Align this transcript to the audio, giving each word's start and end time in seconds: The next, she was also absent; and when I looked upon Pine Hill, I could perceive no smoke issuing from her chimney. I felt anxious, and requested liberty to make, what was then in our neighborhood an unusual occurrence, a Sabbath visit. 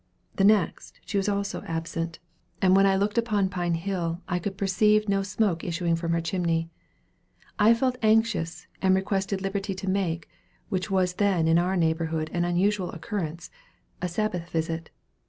The 0.37 0.43
next, 0.43 0.99
she 1.05 1.17
was 1.17 1.29
also 1.29 1.61
absent; 1.67 2.17
and 2.59 2.75
when 2.75 2.87
I 2.87 2.95
looked 2.95 3.19
upon 3.19 3.49
Pine 3.49 3.75
Hill, 3.75 4.19
I 4.27 4.39
could 4.39 4.57
perceive 4.57 5.07
no 5.07 5.21
smoke 5.21 5.63
issuing 5.63 5.95
from 5.95 6.11
her 6.13 6.21
chimney. 6.21 6.71
I 7.59 7.75
felt 7.75 7.99
anxious, 8.01 8.65
and 8.81 8.95
requested 8.95 9.43
liberty 9.43 9.75
to 9.75 9.87
make, 9.87 10.27
what 10.69 10.89
was 10.89 11.13
then 11.13 11.47
in 11.47 11.59
our 11.59 11.77
neighborhood 11.77 12.31
an 12.33 12.45
unusual 12.45 12.91
occurrence, 12.91 13.51
a 14.01 14.07
Sabbath 14.07 14.49
visit. 14.49 14.89